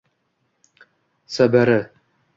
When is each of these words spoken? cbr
cbr 1.33 1.71